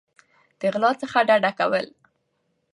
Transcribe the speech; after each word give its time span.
د 0.59 0.61
غلا 0.73 0.91
څخه 1.01 1.17
ډډه 1.27 1.51
کول 1.59 1.85